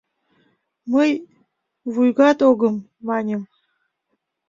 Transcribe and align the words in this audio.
—Мый 0.91 1.11
«вуйгат 1.93 2.39
огым!» 2.49 2.75
маньым. 3.07 3.41